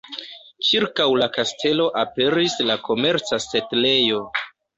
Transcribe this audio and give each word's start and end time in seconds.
Ĉirkaŭ 0.69 1.05
la 1.23 1.27
kastelo 1.35 1.85
aperis 2.05 2.57
la 2.71 2.79
komerca 2.89 3.41
setlejo. 3.47 4.25